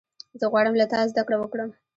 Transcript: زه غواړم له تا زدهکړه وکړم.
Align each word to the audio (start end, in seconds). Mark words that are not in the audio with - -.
زه 0.39 0.45
غواړم 0.51 0.73
له 0.77 0.85
تا 0.91 0.99
زدهکړه 1.11 1.37
وکړم. 1.39 1.69